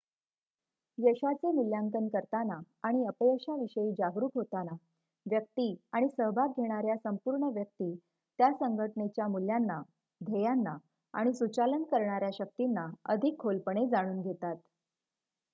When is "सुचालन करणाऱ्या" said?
11.33-12.29